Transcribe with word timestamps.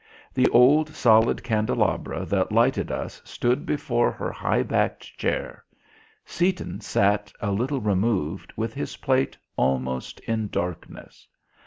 The 0.33 0.49
old 0.49 0.89
solid 0.95 1.43
candelabra 1.43 2.25
that 2.25 2.51
lighted 2.51 2.89
us 2.91 3.21
stood 3.23 3.67
before 3.67 4.11
her 4.11 4.31
high 4.31 4.63
backed 4.63 5.15
chair. 5.15 5.63
Seaton 6.25 6.81
sat 6.81 7.31
a 7.39 7.51
little 7.51 7.81
removed, 7.81 8.51
with 8.55 8.73
his 8.73 8.97
plate 8.97 9.37
almost 9.57 10.19
in 10.21 10.47
darkness. 10.47 11.27